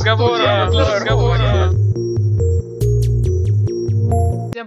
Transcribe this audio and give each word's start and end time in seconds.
разговора. 0.00 0.66
Разговора. 0.66 1.79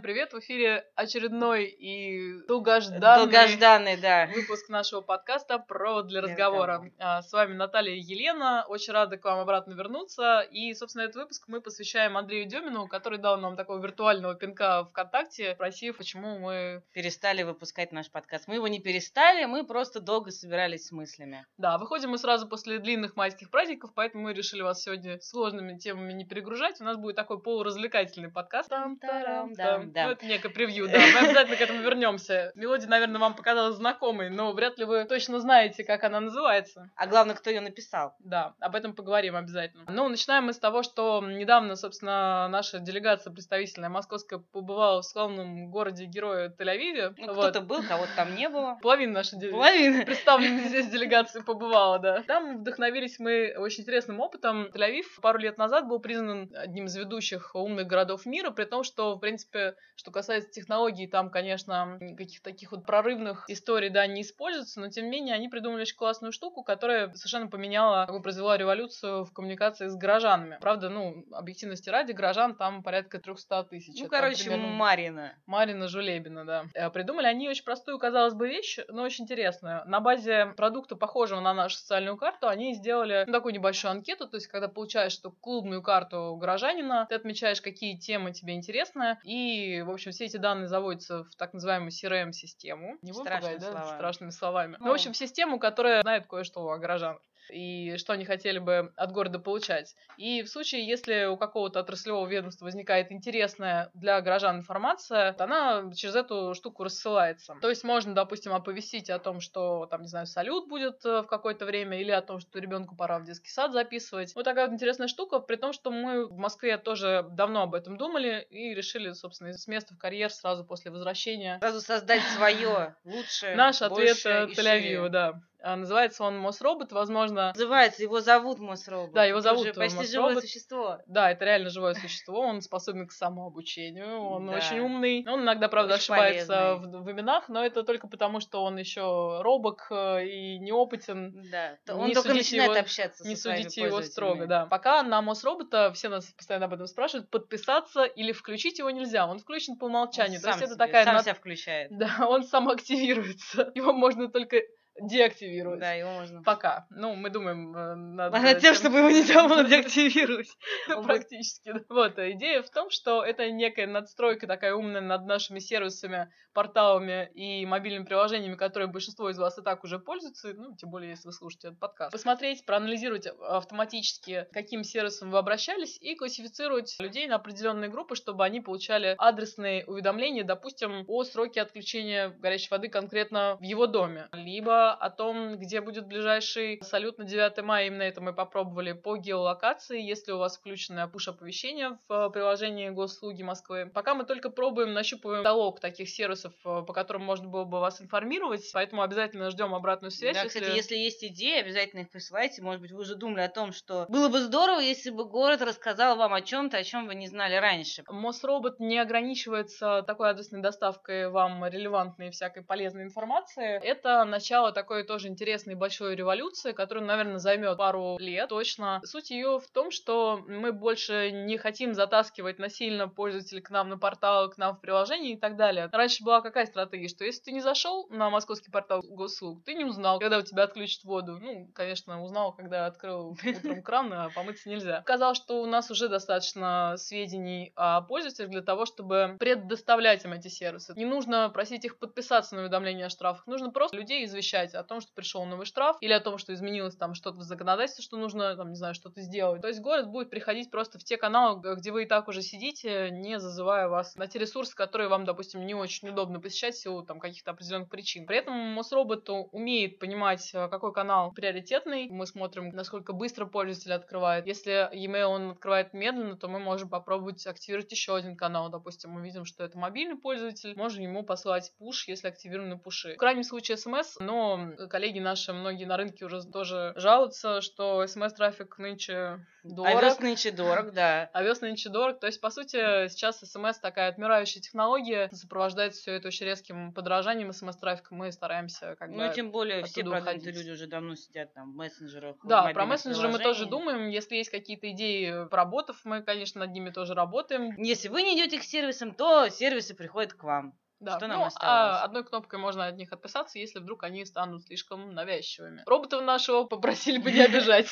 Привет! 0.04 0.34
В 0.34 0.40
эфире 0.40 0.86
очередной 0.96 1.64
и 1.64 2.46
долгожданный, 2.46 3.00
Долгожданный, 3.00 3.96
да. 3.96 4.28
выпуск 4.36 4.68
нашего 4.68 5.00
подкаста 5.00 5.60
«Провод 5.60 6.08
для 6.08 6.20
разговора». 6.20 6.74
разговора. 6.74 6.94
А, 7.00 7.22
С 7.22 7.32
вами 7.32 7.54
Наталья 7.54 7.94
и 7.94 8.02
Елена. 8.02 8.66
Очень 8.68 8.92
рада 8.92 9.16
к 9.16 9.24
вам 9.24 9.40
обратно 9.40 9.72
вернуться. 9.72 10.42
И, 10.42 10.74
собственно, 10.74 11.04
этот 11.04 11.16
выпуск 11.16 11.46
мы 11.48 11.62
посвящаем 11.62 12.18
Андрею 12.18 12.50
Демину, 12.50 12.90
который 12.90 13.18
дал 13.18 13.38
нам 13.38 13.56
такого 13.56 13.82
виртуального 13.82 14.36
пинка 14.36 14.84
ВКонтакте, 14.90 15.54
спросив, 15.54 15.96
почему 15.96 16.38
мы... 16.38 16.84
Перестали 16.92 17.44
выпускать 17.44 17.94
наш 17.94 18.12
подкаст. 18.12 18.50
Мы 18.50 18.56
его 18.56 18.68
не 18.68 18.82
перестали, 18.82 19.46
мы 19.46 19.66
просто 19.66 20.02
долго 20.02 20.32
собирались 20.32 20.88
с 20.88 20.92
мыслями. 20.92 21.46
Да, 21.58 21.78
выходим 21.78 22.10
мы 22.10 22.18
сразу 22.18 22.46
после 22.50 22.80
длинных 22.80 23.16
майских 23.16 23.50
праздников, 23.50 23.92
поэтому 23.96 24.24
мы 24.24 24.34
решили 24.34 24.64
вас 24.64 24.84
сегодня 24.84 25.22
сложными 25.22 25.78
темами 25.78 26.12
не 26.12 26.26
перегружать. 26.26 26.82
У 26.82 26.84
нас 26.84 26.98
будет 26.98 27.16
такой 27.16 27.42
полуразвлекательный 27.42 28.30
подкаст. 28.30 28.68
Там-тарам-там, 28.68 29.93
да. 29.94 30.06
Ну, 30.06 30.12
это 30.12 30.26
некое 30.26 30.50
превью, 30.50 30.88
да. 30.88 30.98
Мы 31.00 31.20
обязательно 31.28 31.56
к 31.58 31.62
этому 31.62 31.82
вернемся. 31.82 32.52
Мелодия, 32.56 32.88
наверное, 32.90 33.20
вам 33.20 33.36
показалась 33.36 33.76
знакомой, 33.76 34.30
но 34.30 34.52
вряд 34.54 34.78
ли 34.78 34.86
вы 34.86 35.06
точно 35.06 35.40
знаете, 35.40 35.84
как 35.84 36.04
она 36.04 36.20
называется. 36.20 36.90
А 36.96 37.08
главное, 37.08 37.36
кто 37.36 37.50
ее 37.50 37.62
написал. 37.62 38.16
Да, 38.20 38.54
об 38.60 38.76
этом 38.76 38.94
поговорим 38.94 39.36
обязательно. 39.36 39.84
Ну, 39.88 40.10
начинаем 40.10 40.46
мы 40.46 40.54
с 40.54 40.60
того, 40.60 40.84
что 40.84 41.22
недавно, 41.26 41.76
собственно, 41.76 42.48
наша 42.50 42.80
делегация 42.80 43.32
представительная 43.32 43.90
московская 43.90 44.40
побывала 44.40 45.02
в 45.02 45.06
славном 45.06 45.70
городе 45.70 46.06
героя 46.06 46.50
Тель-Авиве. 46.50 47.14
Ну, 47.18 47.28
Вот. 47.34 47.38
кто-то 47.52 47.62
был, 47.62 47.84
кого-то 47.84 48.12
там 48.16 48.36
не 48.36 48.50
было. 48.50 48.78
Половина 48.82 49.14
нашей 49.14 49.40
делегации 49.40 49.54
Половина. 49.54 50.06
представленной 50.06 50.64
здесь 50.70 50.88
делегации 50.92 51.42
побывала, 51.42 52.00
да. 52.00 52.24
Там 52.24 52.60
вдохновились 52.60 53.20
мы 53.20 53.54
очень 53.58 53.82
интересным 53.84 54.20
опытом. 54.20 54.68
Тель-Авив 54.74 55.06
пару 55.22 55.40
лет 55.40 55.58
назад 55.58 55.88
был 55.88 56.00
признан 56.00 56.52
одним 56.56 56.86
из 56.86 56.96
ведущих 56.96 57.56
умных 57.56 57.88
городов 57.88 58.26
мира, 58.26 58.52
при 58.52 58.66
том, 58.66 58.84
что, 58.84 59.16
в 59.16 59.20
принципе, 59.20 59.76
что 59.96 60.12
касается 60.12 60.50
технологий, 60.50 61.08
там, 61.08 61.30
конечно, 61.30 61.98
каких-то 62.18 62.50
таких 62.50 62.72
вот 62.72 62.86
прорывных 62.86 63.46
историй, 63.48 63.90
да, 63.90 64.08
не 64.08 64.22
используются, 64.24 64.80
но, 64.80 64.90
тем 64.90 65.06
не 65.06 65.12
менее, 65.12 65.36
они 65.36 65.50
придумали 65.50 65.82
очень 65.82 65.96
классную 65.96 66.32
штуку, 66.32 66.64
которая 66.64 67.14
совершенно 67.14 67.48
поменяла, 67.48 68.06
как 68.08 68.16
бы 68.16 68.22
произвела 68.22 68.58
революцию 68.58 69.24
в 69.24 69.32
коммуникации 69.34 69.88
с 69.88 69.96
горожанами. 69.96 70.58
Правда, 70.62 70.90
ну, 70.90 71.24
объективности 71.32 71.90
ради, 71.90 72.12
горожан 72.12 72.56
там 72.56 72.82
порядка 72.84 73.20
300 73.20 73.64
тысяч. 73.66 74.00
Ну, 74.00 74.08
Это 74.08 74.16
короче, 74.16 74.44
примерно- 74.46 74.68
Марина. 74.68 75.34
Марина 75.46 75.88
Жулебина, 75.88 76.46
да. 76.46 76.66
Э, 76.74 76.90
Придумали 76.90 77.28
они 77.28 77.48
очень 77.50 77.64
простую, 77.64 78.00
казалось 78.00 78.34
бы, 78.34 78.48
вещь, 78.50 78.80
но 78.90 79.04
очень 79.04 79.24
интересную. 79.26 79.84
На 79.86 80.00
базе 80.00 80.54
продукта, 80.58 80.96
похожего 80.96 81.40
на 81.40 81.54
нашу 81.54 81.78
социальную 81.78 82.18
карту, 82.18 82.48
они 82.48 82.74
сделали 82.74 83.24
ну, 83.28 83.34
такую 83.34 83.54
небольшую 83.54 83.92
анкету, 83.92 84.28
то 84.28 84.38
есть 84.38 84.48
когда 84.48 84.68
получаешь 84.68 85.18
эту 85.20 85.32
клубную 85.32 85.82
карту 85.84 86.36
горожанина, 86.36 87.06
ты 87.10 87.16
отмечаешь, 87.16 87.62
какие 87.62 87.98
темы 87.98 88.32
тебе 88.34 88.56
интересны, 88.56 89.18
и, 89.24 89.73
в 89.82 89.90
общем, 89.90 90.12
все 90.12 90.26
эти 90.26 90.38
данные 90.38 90.68
заводятся 90.68 91.24
в 91.24 91.36
так 91.36 91.54
называемую 91.54 91.92
CRM-систему. 91.92 92.98
Не 93.02 93.14
Страшные 93.14 93.56
пугать, 93.56 93.62
да, 93.62 93.72
слова. 93.82 93.96
страшными 93.96 94.30
словами. 94.30 94.78
Ну, 94.80 94.86
Ну. 94.86 94.92
в 94.92 94.94
общем, 94.94 95.14
в 95.14 95.18
систему, 95.18 95.60
которая 95.60 96.02
знает 96.02 96.28
кое-что 96.28 96.62
о 96.70 96.78
горожанах 96.78 97.22
и 97.50 97.98
что 97.98 98.14
они 98.14 98.26
хотели 98.26 98.60
бы 98.60 98.92
от 98.96 99.12
города 99.12 99.40
получать. 99.40 99.96
И 100.18 100.42
в 100.44 100.50
случае, 100.50 100.88
если 100.88 101.26
у 101.26 101.38
какого-то 101.38 101.80
отраслевого 101.80 102.28
ведомства 102.28 102.66
возникает 102.66 103.12
интересная 103.12 103.90
для 103.94 104.22
горожан 104.22 104.58
информация, 104.58 105.34
то 105.34 105.44
она 105.46 105.92
через 105.96 106.16
эту 106.16 106.54
штуку 106.54 106.84
рассылается. 106.84 107.56
То 107.62 107.70
есть 107.70 107.84
можно, 107.84 108.14
допустим, 108.14 108.54
оповестить 108.54 109.10
о 109.10 109.20
том, 109.20 109.40
что, 109.40 109.88
там, 109.88 110.02
не 110.02 110.08
знаю, 110.08 110.28
салют 110.28 110.68
будет 110.68 111.06
э, 111.06 111.22
в 111.22 111.28
какое-то 111.28 111.66
время, 111.66 112.00
или 112.00 112.12
о 112.12 112.22
том, 112.22 112.40
что 112.40 112.60
ребенку 112.60 112.96
пора 112.96 113.20
в 113.20 113.26
детский 113.26 113.50
сад 113.50 113.72
записывать. 113.72 114.34
Вот 114.36 114.46
такая 114.46 114.68
вот 114.68 114.74
интересная 114.74 115.08
штука, 115.08 115.40
при 115.40 115.56
том, 115.56 115.74
что 115.74 115.92
мы 115.92 116.28
в 116.28 116.38
Москве 116.38 116.78
тоже 116.78 117.26
давно 117.32 117.64
об 117.64 117.76
этом 117.76 117.98
думали 117.98 118.46
и 118.50 118.74
решили, 118.74 119.12
собственно, 119.12 119.54
с 119.54 119.68
места 119.68 119.94
в 119.94 119.98
карьер 119.98 120.32
сразу 120.32 120.64
после 120.66 120.92
возвращения 120.92 121.60
Сразу 121.60 121.82
создать 121.82 122.22
свое 122.36 122.96
лучше, 123.04 123.56
Наш 123.56 123.82
ответ 123.82 124.18
э, 124.26 124.48
шире. 124.54 125.10
да. 125.10 125.42
А, 125.66 125.76
Называется 125.78 126.24
он 126.26 126.38
Мосробот, 126.40 126.92
возможно, 126.92 127.52
Называется, 127.56 128.04
его 128.04 128.20
зовут 128.20 128.60
Мосробот. 128.60 129.14
Да, 129.14 129.24
его 129.24 129.40
Это 129.40 129.54
уже 129.54 129.62
зовут 129.64 129.76
почти 129.78 129.98
Мосробот. 129.98 130.30
живое 130.32 130.42
существо. 130.42 130.98
Да, 131.08 131.32
это 131.32 131.46
реально 131.46 131.70
живое 131.70 131.94
существо, 131.94 132.42
он 132.42 132.62
способен 132.62 133.08
к 133.08 133.12
самообучению, 133.14 134.20
он 134.20 134.48
Да. 134.48 134.54
очень 134.58 134.80
умный. 134.80 135.26
Он 135.28 135.42
иногда, 135.44 135.70
правда, 135.70 135.94
Очень 135.96 136.02
ошибается 136.14 136.76
в, 136.76 136.82
полезный. 136.82 137.00
в 137.02 137.12
именах, 137.12 137.48
но 137.50 137.66
это 137.66 137.84
только 137.84 138.08
потому, 138.08 138.40
что 138.42 138.64
он 138.64 138.78
еще 138.78 139.40
робок 139.42 139.88
э, 139.90 140.26
и 140.28 140.60
неопытен. 140.60 141.50
Да. 141.50 141.78
Не 141.88 141.94
Он 141.94 142.12
только 142.12 142.34
начинает 142.34 142.72
его- 142.72 142.80
общаться 142.82 143.28
Не 143.28 143.36
судите 143.36 143.84
его 143.84 144.02
строго, 144.02 144.48
да. 144.48 144.66
Пока 144.66 145.02
на 145.04 145.22
Мосробота, 145.22 145.92
все 145.94 146.10
нас 146.10 146.26
постоянно 146.34 146.66
об 146.66 146.74
этом 146.74 146.88
спрашивают, 146.88 147.30
подписаться 147.30 148.04
или 148.04 148.32
включить 148.34 148.80
его 148.80 148.90
нельзя. 148.90 149.28
Он 149.28 149.40
включен 149.40 149.78
по 149.78 149.86
Он 149.86 149.92
умолчанию. 149.92 150.40
То 150.42 150.48
сам 150.52 150.52
есть 150.60 150.64
это 150.64 150.74
себе- 150.74 150.86
такая... 150.86 151.06
сам 151.06 151.14
над- 151.16 151.24
себя 151.24 151.34
включает. 151.36 151.92
Да, 151.98 152.28
он 152.28 152.44
сам 152.44 152.68
активируется. 152.70 153.72
Его 153.76 153.94
можно 153.94 154.28
только 154.30 154.58
деактивировать. 155.00 155.80
Да, 155.80 155.94
его 155.94 156.12
можно. 156.12 156.44
Пока. 156.44 156.86
Ну, 156.90 157.16
мы 157.16 157.30
думаем 157.30 157.76
э, 157.76 157.96
над 157.96 158.34
А 158.34 158.40
над 158.40 158.60
тем, 158.60 158.74
чтобы 158.74 159.00
его 159.00 159.10
нельзя 159.10 159.48
было 159.48 159.64
деактивировать. 159.64 160.50
Практически. 161.04 161.74
Вот, 161.90 162.18
а 162.20 162.32
идея 162.32 162.62
в 162.62 162.70
том, 162.70 162.90
что 162.90 163.24
это 163.24 163.50
некая 163.52 163.88
надстройка 163.88 164.48
такая 164.48 164.76
умная 164.76 165.02
над 165.02 165.26
нашими 165.26 165.60
сервисами, 165.60 166.32
порталами 166.54 167.32
и 167.34 167.66
мобильными 167.66 168.06
приложениями, 168.06 168.56
которые 168.56 168.88
большинство 168.88 169.30
из 169.30 169.38
вас 169.38 169.58
и 169.58 169.62
так 169.62 169.84
уже 169.84 170.00
пользуются, 170.00 170.54
ну, 170.54 170.76
тем 170.76 170.92
более, 170.92 171.12
если 171.12 171.28
вы 171.28 171.34
слушаете 171.34 171.70
этот 171.70 171.80
подкаст. 171.80 172.12
Посмотреть, 172.12 172.66
проанализировать 172.66 173.28
автоматически, 173.28 174.48
к 174.52 174.54
каким 174.54 174.84
сервисам 174.84 175.32
вы 175.32 175.40
обращались, 175.40 175.98
и 176.00 176.16
классифицировать 176.16 176.96
людей 177.00 177.28
на 177.28 177.36
определенные 177.36 177.90
группы, 177.90 178.16
чтобы 178.16 178.46
они 178.46 178.62
получали 178.62 179.16
адресные 179.18 179.86
уведомления, 179.86 180.44
допустим, 180.44 181.06
о 181.08 181.24
сроке 181.24 181.62
отключения 181.62 182.30
горячей 182.30 182.70
воды 182.70 182.90
конкретно 182.90 183.58
в 183.60 183.64
его 183.64 183.88
доме, 183.88 184.28
либо 184.34 184.83
о 184.92 185.10
том, 185.10 185.58
где 185.58 185.82
будет 185.82 186.08
ближайший 186.08 186.80
салют 186.84 187.18
на 187.18 187.26
9 187.26 187.64
мая, 187.64 187.88
именно 187.88 188.04
это 188.04 188.22
мы 188.22 188.34
попробовали 188.34 188.92
по 188.94 189.18
геолокации, 189.18 190.02
если 190.02 190.32
у 190.32 190.38
вас 190.38 190.58
включены 190.58 191.02
push-оповещения 191.02 191.98
в 192.08 192.30
приложении 192.30 192.90
госуслуги 192.90 193.44
Москвы. 193.44 193.90
Пока 193.94 194.14
мы 194.14 194.26
только 194.26 194.50
пробуем, 194.50 194.94
нащупываем 194.94 195.44
каталог 195.44 195.80
таких 195.80 196.10
сервисов, 196.10 196.54
э, 196.66 196.84
по 196.86 196.94
которым 196.94 197.24
можно 197.24 197.48
было 197.48 197.64
бы 197.64 197.80
вас 197.80 198.02
информировать, 198.02 198.70
поэтому 198.74 199.02
обязательно 199.02 199.50
ждем 199.50 199.74
обратную 199.74 200.12
связь. 200.12 200.36
Да, 200.36 200.46
кстати, 200.46 200.76
если 200.76 200.96
есть 200.96 201.24
идеи, 201.24 201.60
обязательно 201.60 202.02
их 202.02 202.10
присылайте. 202.10 202.62
Может 202.62 202.82
быть, 202.82 202.92
вы 202.92 203.02
уже 203.02 203.16
думали 203.16 203.42
о 203.42 203.50
том, 203.50 203.72
что 203.72 204.06
было 204.10 204.30
бы 204.30 204.40
здорово, 204.40 204.80
если 204.80 205.10
бы 205.10 205.26
город 205.26 205.62
рассказал 205.62 206.18
вам 206.18 206.34
о 206.34 206.42
чем-то, 206.42 206.78
о 206.78 206.84
чем 206.84 207.08
вы 207.08 207.16
не 207.16 207.28
знали 207.28 207.56
раньше. 207.56 208.04
Мосробот 208.10 208.80
не 208.80 208.98
ограничивается 209.00 210.04
такой 210.06 210.30
адресной 210.30 210.62
доставкой 210.62 211.30
вам 211.30 211.66
релевантной 211.66 212.32
всякой 212.32 212.64
полезной 212.64 213.04
информации. 213.04 213.80
Это 213.84 214.24
начало 214.26 214.72
такой 214.74 215.04
тоже 215.04 215.28
интересной 215.28 215.76
большой 215.76 216.16
революции, 216.16 216.72
которая, 216.72 217.06
наверное, 217.06 217.40
займет 217.40 217.78
пару 217.78 218.18
лет 218.20 218.50
точно. 218.50 219.02
Суть 219.04 219.32
ее 219.32 219.60
в 219.60 219.68
том, 219.70 219.92
что 219.92 220.44
мы 220.48 220.72
больше 220.72 221.32
не 221.32 221.58
хотим 221.58 221.94
затаскивать 221.94 222.60
насильно 222.60 223.08
пользователей 223.08 223.62
к 223.62 223.70
нам 223.70 223.90
на 223.90 223.98
портал, 223.98 224.50
к 224.50 224.58
нам 224.58 224.76
в 224.76 224.82
приложение 224.82 225.34
и 225.34 225.38
так 225.38 225.56
далее. 225.56 225.90
Раньше 225.92 226.24
была 226.24 226.42
какая 226.42 226.66
стратегия, 226.66 227.08
что 227.08 227.26
если 227.26 227.44
ты 227.44 227.52
не 227.52 227.62
зашел 227.62 228.08
на 228.10 228.30
московский 228.30 228.72
портал 228.72 229.02
госуслуг, 229.02 229.64
ты 229.64 229.74
не 229.74 229.86
узнал, 229.86 230.20
когда 230.20 230.38
у 230.38 230.42
тебя 230.42 230.64
отключат 230.64 231.04
воду. 231.04 231.40
Ну, 231.42 231.70
конечно, 231.74 232.22
узнал, 232.24 232.54
когда 232.54 232.86
открыл 232.86 233.38
утром 233.46 233.82
кран, 233.84 234.14
а 234.14 234.30
помыться 234.30 234.70
нельзя. 234.70 235.02
Казалось, 235.06 235.38
что 235.38 235.62
у 235.62 235.66
нас 235.66 235.92
уже 235.92 236.10
достаточно 236.10 236.96
сведений 236.98 237.72
о 237.76 238.02
пользователях 238.02 238.50
для 238.50 238.62
того, 238.62 238.86
чтобы 238.86 239.38
предоставлять 239.40 240.26
им 240.26 240.34
эти 240.34 240.48
сервисы. 240.48 240.94
Не 240.96 241.06
нужно 241.06 241.50
просить 241.50 241.86
их 241.86 242.00
подписаться 242.00 242.56
на 242.56 242.62
уведомления 242.62 243.08
о 243.08 243.10
штрафах, 243.10 243.48
нужно 243.48 243.72
просто 243.72 243.98
людей 243.98 244.26
извещать 244.26 244.63
о 244.74 244.84
том, 244.84 245.02
что 245.02 245.12
пришел 245.14 245.46
новый 245.46 245.66
штраф, 245.66 245.98
или 246.02 246.14
о 246.14 246.20
том, 246.20 246.38
что 246.38 246.54
изменилось 246.54 246.96
там 246.96 247.14
что-то 247.14 247.38
в 247.38 247.44
законодательстве, 247.44 248.04
что 248.04 248.18
нужно, 248.18 248.56
там, 248.56 248.70
не 248.70 248.76
знаю, 248.76 248.94
что-то 248.94 249.22
сделать. 249.22 249.62
То 249.62 249.68
есть 249.68 249.82
город 249.82 250.10
будет 250.10 250.30
приходить 250.30 250.72
просто 250.72 251.00
в 251.00 251.04
те 251.04 251.18
каналы, 251.18 251.76
где 251.76 251.92
вы 251.92 252.04
и 252.04 252.08
так 252.08 252.28
уже 252.28 252.42
сидите, 252.42 253.10
не 253.12 253.40
зазывая 253.40 253.88
вас 253.88 254.16
на 254.16 254.28
те 254.28 254.40
ресурсы, 254.40 254.76
которые 254.76 255.10
вам, 255.10 255.26
допустим, 255.26 255.66
не 255.66 255.76
очень 255.76 256.10
удобно 256.10 256.40
посещать 256.40 256.76
в 256.76 256.82
силу 256.82 257.04
там 257.04 257.20
каких-то 257.20 257.52
определенных 257.52 257.90
причин. 257.90 258.26
При 258.26 258.38
этом 258.38 258.54
Мосробот 258.54 259.30
умеет 259.30 260.00
понимать, 260.00 260.52
э, 260.54 260.68
какой 260.70 260.94
канал 260.94 261.32
приоритетный. 261.32 262.10
Мы 262.10 262.26
смотрим, 262.26 262.70
насколько 262.70 263.14
быстро 263.14 263.46
пользователь 263.46 263.94
открывает. 263.94 264.48
Если 264.48 264.90
e-mail 264.94 265.26
он 265.26 265.52
открывает 265.52 265.94
медленно, 265.94 266.36
то 266.36 266.48
мы 266.48 266.60
можем 266.60 266.90
попробовать 266.90 267.46
активировать 267.48 267.92
еще 267.92 268.16
один 268.16 268.36
канал. 268.36 268.70
Допустим, 268.70 269.12
мы 269.12 269.22
видим, 269.22 269.46
что 269.46 269.64
это 269.64 269.78
мобильный 269.78 270.18
пользователь, 270.18 270.74
можем 270.76 271.04
ему 271.04 271.24
послать 271.24 271.72
пуш, 271.78 272.08
если 272.08 272.28
активированы 272.28 272.78
пуши. 272.78 273.16
В 273.16 273.18
крайнем 273.18 273.44
случае 273.44 273.78
смс, 273.78 274.18
но 274.20 274.53
но 274.58 274.88
коллеги 274.88 275.20
наши, 275.20 275.54
многие 275.54 275.86
на 275.86 275.98
рынке 275.98 276.26
уже 276.26 276.44
тоже 276.44 276.94
жалуются, 276.96 277.62
что 277.62 278.06
смс-трафик 278.08 278.78
нынче 278.78 279.46
дорог. 279.64 279.96
Овес 279.96 280.20
нынче 280.20 280.52
дорог, 280.52 280.94
да. 280.94 281.30
Овес 281.34 281.62
нынче 281.62 281.90
дорог. 281.90 282.20
То 282.20 282.28
есть, 282.28 282.42
по 282.42 282.50
сути, 282.50 283.08
сейчас 283.08 283.40
смс 283.40 283.80
такая 283.80 284.10
отмирающая 284.10 284.62
технология, 284.62 285.30
сопровождается 285.32 286.02
все 286.02 286.14
это 286.14 286.28
очень 286.28 286.46
резким 286.46 286.94
подражанием 286.94 287.52
смс-трафика. 287.52 288.14
Мы 288.14 288.32
стараемся 288.32 288.96
как 288.96 289.12
бы 289.12 289.18
Ну, 289.18 289.34
тем 289.34 289.52
более, 289.52 289.84
все 289.84 290.04
продвинутые 290.04 290.54
люди 290.54 290.72
уже 290.72 290.88
давно 290.88 291.16
сидят 291.16 291.54
там 291.54 291.72
в 291.72 291.76
мессенджерах. 291.76 292.38
в 292.42 292.48
Да, 292.48 292.64
про 292.64 292.68
мобильных 292.68 292.90
мессенджеры 292.90 293.30
мы 293.30 293.40
тоже 293.40 293.66
думаем. 293.66 294.10
Если 294.10 294.36
есть 294.36 294.50
какие-то 294.50 294.90
идеи 294.92 295.48
про 295.50 295.66
ботов, 295.66 296.00
мы, 296.04 296.22
конечно, 296.22 296.60
над 296.60 296.72
ними 296.72 296.90
тоже 296.90 297.14
работаем. 297.14 297.76
Если 297.78 298.10
вы 298.10 298.24
не 298.24 298.36
идете 298.36 298.60
к 298.60 298.64
сервисам, 298.64 299.14
то 299.14 299.48
сервисы 299.50 299.96
приходят 299.96 300.34
к 300.34 300.44
вам. 300.44 300.74
Да, 301.04 301.18
Что 301.18 301.28
нам 301.28 301.40
ну, 301.40 301.46
оставалось? 301.46 302.00
а 302.00 302.04
одной 302.06 302.24
кнопкой 302.24 302.60
можно 302.60 302.88
от 302.88 302.96
них 302.96 303.12
отписаться, 303.12 303.60
если 303.60 303.80
вдруг 303.80 304.04
они 304.04 304.26
станут 304.26 304.64
слишком 304.64 305.14
навязчивыми. 305.14 305.84
Роботов 305.86 306.24
нашего 306.24 306.64
попросили 306.64 307.18
бы 307.18 307.32
не 307.32 307.42
обижать. 307.46 307.88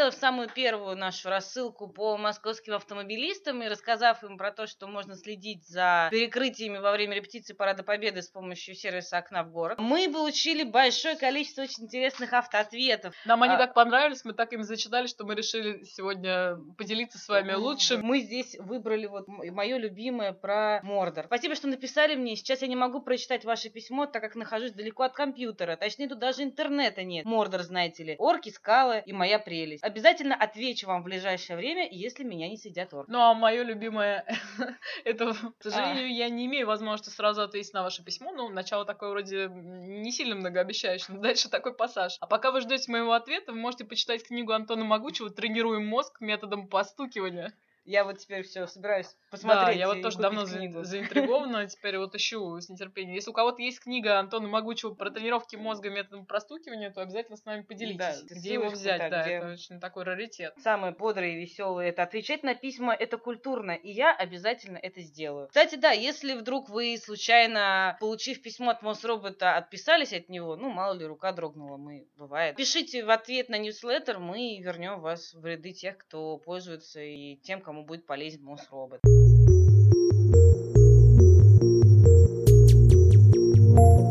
Сделав 0.00 0.14
самую 0.14 0.48
первую 0.48 0.96
нашу 0.96 1.28
рассылку 1.28 1.86
по 1.86 2.16
московским 2.16 2.72
автомобилистам 2.72 3.62
и 3.62 3.68
рассказав 3.68 4.24
им 4.24 4.38
про 4.38 4.50
то, 4.50 4.66
что 4.66 4.86
можно 4.86 5.14
следить 5.14 5.68
за 5.68 6.08
перекрытиями 6.10 6.78
во 6.78 6.92
время 6.92 7.16
репетиции 7.16 7.52
Парада 7.52 7.82
Победы 7.82 8.22
с 8.22 8.28
помощью 8.28 8.74
сервиса 8.74 9.18
«Окна 9.18 9.42
в 9.42 9.50
город», 9.50 9.78
мы 9.78 10.10
получили 10.10 10.62
большое 10.62 11.16
количество 11.16 11.64
очень 11.64 11.84
интересных 11.84 12.32
автоответов. 12.32 13.14
Нам 13.26 13.42
они 13.42 13.56
А- 13.56 13.58
так 13.58 13.74
понравились, 13.74 14.24
мы 14.24 14.32
так 14.32 14.54
им 14.54 14.62
зачитали, 14.62 15.06
что 15.06 15.26
мы 15.26 15.34
решили 15.34 15.84
сегодня 15.84 16.56
поделиться 16.78 17.18
с 17.18 17.28
вами 17.28 17.52
лучшим. 17.52 18.00
Мы 18.02 18.20
здесь 18.20 18.56
выбрали 18.58 19.04
вот 19.04 19.28
мое 19.28 19.76
любимое 19.76 20.32
про 20.32 20.80
Мордор. 20.82 21.26
Спасибо, 21.26 21.54
что 21.54 21.68
написали 21.68 22.14
мне. 22.14 22.36
Сейчас 22.36 22.62
я 22.62 22.68
не 22.68 22.76
могу 22.76 23.02
прочитать 23.02 23.44
ваше 23.44 23.68
письмо, 23.68 24.06
так 24.06 24.22
как 24.22 24.34
нахожусь 24.34 24.72
далеко 24.72 25.02
от 25.02 25.12
компьютера. 25.12 25.76
Точнее, 25.76 26.08
тут 26.08 26.20
даже 26.20 26.42
интернета 26.42 27.02
нет. 27.02 27.26
Мордор, 27.26 27.60
знаете 27.64 28.02
ли. 28.02 28.16
Орки, 28.18 28.48
скалы 28.48 29.02
и 29.04 29.12
моя 29.12 29.38
прелесть. 29.38 29.84
Обязательно 29.90 30.36
отвечу 30.36 30.86
вам 30.86 31.02
в 31.02 31.04
ближайшее 31.04 31.56
время, 31.56 31.88
если 31.90 32.22
меня 32.22 32.48
не 32.48 32.56
съедят 32.56 32.94
орки. 32.94 33.10
Ну, 33.10 33.18
а 33.18 33.34
мое 33.34 33.64
любимое, 33.64 34.24
это, 35.04 35.34
к 35.58 35.62
сожалению, 35.64 36.14
я 36.14 36.28
не 36.28 36.46
имею 36.46 36.68
возможности 36.68 37.10
сразу 37.12 37.42
ответить 37.42 37.74
на 37.74 37.82
ваше 37.82 38.04
письмо. 38.04 38.30
Ну, 38.30 38.48
начало 38.50 38.84
такое 38.84 39.10
вроде 39.10 39.48
не 39.48 40.12
сильно 40.12 40.36
многообещающее, 40.36 41.16
но 41.16 41.20
дальше 41.20 41.48
такой 41.48 41.74
пассаж. 41.74 42.16
А 42.20 42.28
пока 42.28 42.52
вы 42.52 42.60
ждете 42.60 42.92
моего 42.92 43.14
ответа, 43.14 43.50
вы 43.50 43.58
можете 43.58 43.84
почитать 43.84 44.22
книгу 44.22 44.52
Антона 44.52 44.84
Могучего 44.84 45.28
«Тренируем 45.28 45.86
мозг 45.86 46.20
методом 46.20 46.68
постукивания». 46.68 47.52
Я 47.84 48.04
вот 48.04 48.18
теперь 48.18 48.42
все 48.42 48.66
собираюсь 48.66 49.16
посмотреть. 49.30 49.66
Да, 49.66 49.70
я 49.72 49.88
вот 49.88 50.02
тоже 50.02 50.18
давно 50.18 50.44
книгу. 50.44 50.84
заинтригована, 50.84 51.66
теперь 51.68 51.98
вот 51.98 52.14
ищу 52.14 52.60
с 52.60 52.68
нетерпением. 52.68 53.14
Если 53.14 53.30
у 53.30 53.32
кого-то 53.32 53.62
есть 53.62 53.80
книга 53.80 54.18
Антона 54.18 54.48
Могучего 54.48 54.94
про 54.94 55.10
тренировки 55.10 55.56
мозга 55.56 55.90
методом 55.90 56.26
простукивания, 56.26 56.90
то 56.90 57.00
обязательно 57.02 57.36
с 57.36 57.44
нами 57.44 57.62
поделитесь. 57.62 57.98
Да, 57.98 58.34
где 58.34 58.52
его 58.54 58.68
взять, 58.68 58.98
да, 58.98 59.08
да, 59.08 59.22
где- 59.22 59.32
это 59.34 59.52
очень 59.52 59.80
такой 59.80 60.04
раритет. 60.04 60.54
Самые 60.62 60.92
бодрые 60.92 61.36
и 61.36 61.40
веселые 61.40 61.90
это 61.90 62.02
отвечать 62.02 62.42
на 62.42 62.54
письма, 62.54 62.94
это 62.94 63.16
культурно, 63.16 63.72
и 63.72 63.90
я 63.90 64.14
обязательно 64.14 64.76
это 64.76 65.00
сделаю. 65.00 65.48
Кстати, 65.48 65.76
да, 65.76 65.92
если 65.92 66.34
вдруг 66.34 66.68
вы 66.68 66.96
случайно, 66.98 67.96
получив 68.00 68.42
письмо 68.42 68.70
от 68.70 68.82
Мосробота, 68.82 69.56
отписались 69.56 70.12
от 70.12 70.28
него, 70.28 70.56
ну, 70.56 70.70
мало 70.70 70.94
ли, 70.94 71.06
рука 71.06 71.32
дрогнула, 71.32 71.76
мы, 71.76 72.08
бывает. 72.16 72.56
Пишите 72.56 73.04
в 73.04 73.10
ответ 73.10 73.48
на 73.48 73.56
ньюслеттер, 73.58 74.18
мы 74.18 74.58
вернем 74.60 75.00
вас 75.00 75.32
в 75.32 75.44
ряды 75.46 75.72
тех, 75.72 75.96
кто 75.96 76.36
пользуется, 76.38 77.00
и 77.00 77.36
тем, 77.36 77.60
кому 77.60 77.69
будет 77.84 78.06
полезен 78.06 78.44
Мосробот. 78.44 79.00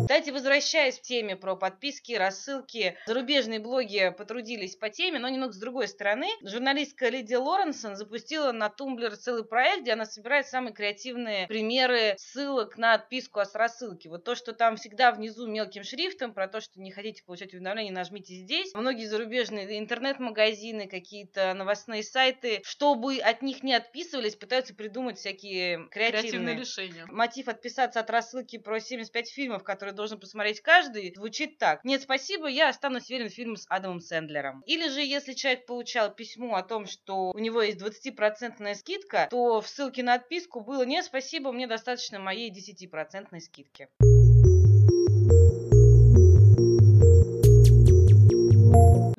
Кстати, 0.10 0.32
возвращаясь 0.32 0.98
к 0.98 1.04
теме 1.04 1.36
про 1.36 1.56
подписки, 1.56 2.14
рассылки, 2.14 2.98
зарубежные 3.06 3.60
блоги 3.60 4.12
потрудились 4.18 4.76
по 4.76 4.90
теме, 4.90 5.20
но 5.20 5.30
немного 5.30 5.54
с 5.54 5.60
другой 5.60 5.88
стороны. 5.88 6.26
Журналистка 6.42 7.10
Лидия 7.10 7.38
Лоренсон 7.38 7.96
запустила 7.96 8.52
на 8.52 8.70
Tumblr 8.70 9.16
целый 9.16 9.46
проект, 9.46 9.84
где 9.84 9.94
она 9.94 10.06
собирает 10.06 10.48
самые 10.48 10.74
креативные 10.74 11.46
примеры 11.46 12.16
ссылок 12.18 12.76
на 12.80 12.96
отписку 12.96 13.40
с 13.40 13.54
рассылки. 13.54 14.08
Вот 14.08 14.24
то, 14.24 14.34
что 14.34 14.54
там 14.54 14.78
всегда 14.78 15.12
внизу 15.12 15.46
мелким 15.46 15.84
шрифтом, 15.84 16.34
про 16.34 16.48
то, 16.48 16.60
что 16.60 16.82
не 16.82 16.90
хотите 16.90 17.24
получать 17.24 17.54
уведомления, 17.54 17.94
нажмите 17.94 18.34
здесь. 18.34 18.74
Многие 18.74 19.06
зарубежные 19.06 19.78
интернет-магазины, 19.78 20.88
какие-то 20.88 21.54
новостные 21.54 22.02
сайты, 22.02 22.62
чтобы 22.64 23.20
от 23.20 23.44
них 23.44 23.62
не 23.62 23.76
отписывались, 23.76 24.36
пытаются 24.36 24.74
придумать 24.74 25.20
всякие 25.20 25.88
Креативное 25.92 26.22
креативные 26.22 26.56
решение. 26.56 27.06
Мотив 27.10 27.48
отписаться 27.48 28.00
от 28.00 28.10
рассылки 28.10 28.58
про 28.58 28.80
75 28.80 29.30
фильмов, 29.30 29.64
которые 29.64 29.99
должен 30.00 30.18
посмотреть 30.18 30.62
каждый, 30.62 31.14
звучит 31.14 31.58
так. 31.58 31.84
Нет, 31.84 32.02
спасибо, 32.02 32.48
я 32.48 32.70
останусь 32.70 33.10
верен 33.10 33.30
фильму 33.30 33.58
с 33.58 33.66
Адамом 33.68 34.00
Сэндлером. 34.00 34.62
Или 34.66 34.88
же, 34.88 35.02
если 35.02 35.34
человек 35.34 35.66
получал 35.66 36.10
письмо 36.16 36.56
о 36.56 36.64
том, 36.64 36.86
что 36.86 37.32
у 37.32 37.38
него 37.38 37.62
есть 37.62 37.82
20% 37.82 38.74
скидка, 38.76 39.28
то 39.30 39.60
в 39.60 39.68
ссылке 39.68 40.02
на 40.02 40.14
отписку 40.14 40.62
было 40.62 40.86
«Нет, 40.86 41.04
спасибо, 41.04 41.52
мне 41.52 41.68
достаточно 41.68 42.18
моей 42.18 42.50
10% 42.50 43.38
скидки». 43.42 43.90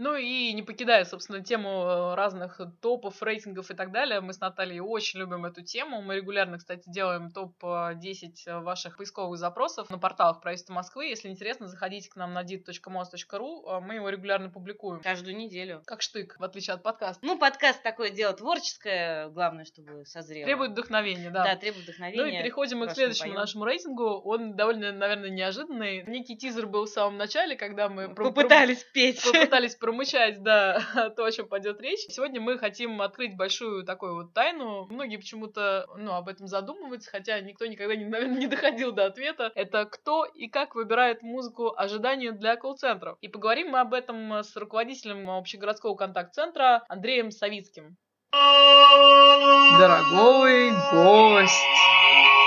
Ну 0.01 0.17
и 0.17 0.55
не 0.55 0.63
покидая, 0.63 1.05
собственно, 1.05 1.45
тему 1.45 1.85
э, 1.85 2.15
разных 2.15 2.59
топов, 2.81 3.23
рейтингов 3.23 3.71
и 3.71 3.75
так 3.75 3.93
далее, 3.93 4.23
мы 4.23 4.33
с 4.33 4.41
Натальей 4.41 4.81
очень 4.81 5.21
любим 5.21 5.45
эту 5.45 5.63
тему. 5.63 6.01
Мы 6.01 6.17
регулярно, 6.17 6.57
кстати, 6.57 6.85
делаем 6.87 7.31
топ-10 7.31 8.63
ваших 8.63 8.97
поисковых 8.97 9.39
запросов 9.39 9.91
на 9.91 9.99
порталах 9.99 10.41
правительства 10.41 10.73
Москвы. 10.73 11.05
Если 11.05 11.29
интересно, 11.29 11.69
заходите 11.69 12.09
к 12.09 12.17
нам 12.17 12.33
на 12.33 12.43
dit.mos.ru, 12.43 13.77
э, 13.77 13.81
мы 13.81 13.97
его 13.97 14.09
регулярно 14.09 14.49
публикуем. 14.49 15.03
Каждую 15.03 15.37
неделю. 15.37 15.83
Как 15.85 16.01
штык, 16.01 16.37
в 16.39 16.45
отличие 16.45 16.77
от 16.77 16.83
подкаста. 16.83 17.23
Ну, 17.23 17.39
подкаст 17.39 17.83
такое 17.83 18.09
дело 18.09 18.33
творческое, 18.33 19.29
главное, 19.29 19.67
чтобы 19.67 20.07
созрело. 20.07 20.47
Требует 20.47 20.71
вдохновения, 20.71 21.29
да. 21.29 21.45
Да, 21.45 21.57
требует 21.57 21.85
вдохновения. 21.85 22.23
Ну 22.23 22.27
и 22.27 22.43
переходим 22.43 22.79
мы 22.79 22.87
к 22.87 22.93
следующему 22.93 23.33
поем. 23.33 23.41
нашему 23.41 23.67
рейтингу. 23.67 24.23
Он 24.25 24.57
довольно, 24.57 24.93
наверное, 24.93 25.29
неожиданный. 25.29 26.05
Некий 26.07 26.39
тизер 26.39 26.67
был 26.67 26.87
в 26.87 26.89
самом 26.89 27.19
начале, 27.19 27.55
когда 27.55 27.91
мы 27.91 28.15
Попытались 28.15 28.83
петь. 28.95 29.23
попытались 29.23 29.75
промычать, 29.91 30.43
да, 30.43 31.11
то, 31.17 31.25
о 31.27 31.33
чем 31.33 31.49
пойдет 31.49 31.81
речь. 31.81 32.07
Сегодня 32.09 32.41
мы 32.41 32.59
хотим 32.59 33.03
открыть 33.03 33.37
большую 33.37 33.85
такую 33.85 34.15
вот 34.15 34.33
тайну. 34.33 34.87
Многие 34.89 35.17
почему-то, 35.17 35.87
ну, 35.97 36.13
об 36.15 36.29
этом 36.29 36.47
задумываются, 36.47 37.11
хотя 37.11 37.41
никто 37.41 37.67
никогда, 37.67 37.97
не, 37.97 38.05
наверное, 38.09 38.39
не 38.39 38.47
доходил 38.47 38.93
до 38.93 39.07
ответа. 39.07 39.51
Это 39.55 39.85
кто 39.87 40.25
и 40.25 40.49
как 40.49 40.77
выбирает 40.77 41.23
музыку 41.23 41.75
ожидания 41.77 42.31
для 42.33 42.57
колл-центров. 42.57 43.19
И 43.21 43.29
поговорим 43.29 43.71
мы 43.71 43.81
об 43.81 43.95
этом 43.95 44.33
с 44.33 44.57
руководителем 44.57 45.29
общегородского 45.29 45.97
контакт-центра 45.97 46.85
Андреем 46.89 47.33
Савицким. 47.33 47.97
Дорогой 49.79 50.71
гость! 50.93 52.40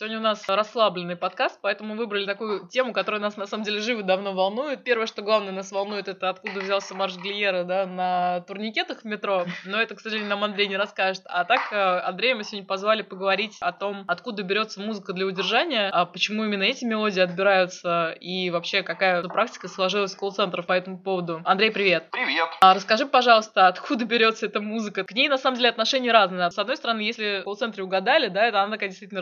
Сегодня 0.00 0.16
у 0.16 0.22
нас 0.22 0.48
расслабленный 0.48 1.14
подкаст, 1.14 1.58
поэтому 1.60 1.94
выбрали 1.94 2.24
такую 2.24 2.66
тему, 2.68 2.94
которая 2.94 3.20
нас 3.20 3.36
на 3.36 3.44
самом 3.44 3.64
деле 3.64 3.80
живо 3.80 4.02
давно 4.02 4.32
волнует. 4.32 4.82
Первое, 4.82 5.06
что 5.06 5.20
главное 5.20 5.52
нас 5.52 5.70
волнует, 5.72 6.08
это 6.08 6.30
откуда 6.30 6.60
взялся 6.60 6.94
марш 6.94 7.16
Глиера 7.18 7.64
да, 7.64 7.84
на 7.84 8.40
турникетах 8.48 9.02
в 9.02 9.04
метро. 9.04 9.44
Но 9.66 9.78
это, 9.78 9.94
к 9.94 10.00
сожалению, 10.00 10.30
нам 10.30 10.42
Андрей 10.42 10.68
не 10.68 10.78
расскажет. 10.78 11.24
А 11.26 11.44
так, 11.44 11.70
э, 11.70 11.76
Андрея 11.76 12.34
мы 12.34 12.44
сегодня 12.44 12.66
позвали 12.66 13.02
поговорить 13.02 13.58
о 13.60 13.72
том, 13.72 14.04
откуда 14.08 14.42
берется 14.42 14.80
музыка 14.80 15.12
для 15.12 15.26
удержания, 15.26 15.90
а 15.90 16.06
почему 16.06 16.44
именно 16.44 16.62
эти 16.62 16.86
мелодии 16.86 17.20
отбираются 17.20 18.12
и 18.12 18.48
вообще 18.48 18.82
какая 18.82 19.22
практика 19.24 19.68
сложилась 19.68 20.14
в 20.14 20.18
колл-центрах 20.18 20.64
по 20.64 20.72
этому 20.72 20.98
поводу. 20.98 21.42
Андрей, 21.44 21.70
привет! 21.70 22.08
Привет. 22.10 22.48
А 22.62 22.72
расскажи, 22.72 23.04
пожалуйста, 23.04 23.66
откуда 23.66 24.06
берется 24.06 24.46
эта 24.46 24.62
музыка? 24.62 25.04
К 25.04 25.12
ней, 25.12 25.28
на 25.28 25.36
самом 25.36 25.58
деле, 25.58 25.68
отношения 25.68 26.10
разные. 26.10 26.50
С 26.50 26.58
одной 26.58 26.78
стороны, 26.78 27.02
если 27.02 27.40
в 27.42 27.44
колл-центре 27.44 27.84
угадали, 27.84 28.28
да, 28.28 28.46
это 28.46 28.62
она 28.62 28.72
такая 28.72 28.88
действительно 28.88 29.20